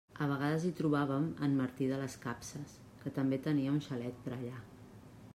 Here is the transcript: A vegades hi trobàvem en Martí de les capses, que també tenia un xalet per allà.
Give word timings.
A 0.25 0.27
vegades 0.29 0.63
hi 0.67 0.69
trobàvem 0.77 1.25
en 1.47 1.51
Martí 1.59 1.89
de 1.91 1.99
les 2.03 2.15
capses, 2.23 2.73
que 3.03 3.13
també 3.17 3.39
tenia 3.49 3.75
un 3.75 3.83
xalet 3.89 4.17
per 4.25 4.33
allà. 4.39 4.57